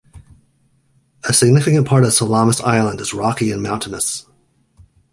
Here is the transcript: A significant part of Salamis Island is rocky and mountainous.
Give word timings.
A 1.25 1.31
significant 1.31 1.85
part 1.87 2.03
of 2.05 2.11
Salamis 2.13 2.59
Island 2.61 2.99
is 3.01 3.13
rocky 3.13 3.51
and 3.51 3.61
mountainous. 3.61 4.25